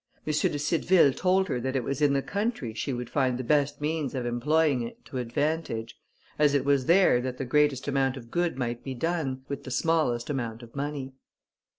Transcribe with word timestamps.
M. 0.25 0.33
de 0.33 0.57
Cideville 0.57 1.13
told 1.15 1.47
her 1.47 1.59
that 1.59 1.75
it 1.75 1.83
was 1.83 2.01
in 2.01 2.13
the 2.13 2.23
country 2.23 2.73
she 2.73 2.91
would 2.91 3.07
find 3.07 3.37
the 3.37 3.43
best 3.43 3.79
means 3.79 4.15
of 4.15 4.25
employing 4.25 4.81
it 4.81 5.05
to 5.05 5.19
advantage, 5.19 5.95
as 6.39 6.55
it 6.55 6.65
was 6.65 6.87
there 6.87 7.21
that 7.21 7.37
the 7.37 7.45
greatest 7.45 7.87
amount 7.87 8.17
of 8.17 8.31
good 8.31 8.57
might 8.57 8.83
be 8.83 8.95
done, 8.95 9.43
with 9.47 9.63
the 9.63 9.69
smallest 9.69 10.27
amount 10.27 10.63
of 10.63 10.75
money. 10.75 11.13